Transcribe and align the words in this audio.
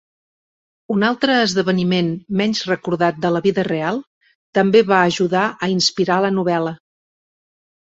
Un 0.95 1.03
altre 1.09 1.35
esdeveniment 1.41 2.09
menys 2.41 2.63
recordat 2.71 3.21
de 3.27 3.33
la 3.37 3.45
vida 3.51 3.67
real 3.71 4.03
també 4.63 4.85
va 4.93 5.07
ajudar 5.15 5.47
a 5.69 5.75
inspirar 5.79 6.23
la 6.29 6.37
novel·la. 6.43 6.79